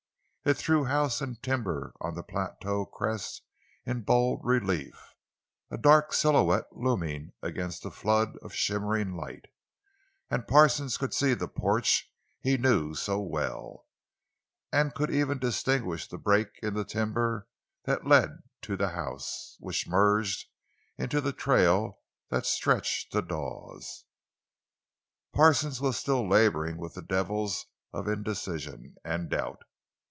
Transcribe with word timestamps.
It 0.43 0.55
threw 0.57 0.85
house 0.85 1.21
and 1.21 1.39
timber 1.43 1.93
on 2.01 2.15
the 2.15 2.23
plateau 2.23 2.87
crest 2.87 3.43
in 3.85 4.01
bold 4.01 4.41
relief, 4.43 5.13
a 5.69 5.77
dark 5.77 6.13
silhouette 6.13 6.65
looming 6.75 7.33
against 7.43 7.85
a 7.85 7.91
flood 7.91 8.37
of 8.41 8.51
shimmering 8.51 9.15
light, 9.15 9.45
and 10.31 10.47
Parsons 10.47 10.97
could 10.97 11.13
see 11.13 11.35
the 11.35 11.47
porch 11.47 12.11
he 12.39 12.57
knew 12.57 12.95
so 12.95 13.19
well, 13.21 13.85
and 14.71 14.95
could 14.95 15.11
even 15.11 15.37
distinguish 15.37 16.07
the 16.07 16.17
break 16.17 16.47
in 16.63 16.73
the 16.73 16.85
timber 16.85 17.47
that 17.83 18.07
led 18.07 18.41
to 18.63 18.75
the 18.75 18.89
house, 18.89 19.57
which 19.59 19.87
merged 19.87 20.47
into 20.97 21.21
the 21.21 21.33
trail 21.33 21.99
that 22.31 22.47
stretched 22.47 23.11
to 23.11 23.21
Dawes. 23.21 24.05
Parsons 25.35 25.79
was 25.79 25.97
still 25.99 26.27
laboring 26.27 26.77
with 26.77 26.95
the 26.95 27.03
devils 27.03 27.67
of 27.93 28.07
indecision 28.07 28.95
and 29.05 29.29
doubt. 29.29 29.61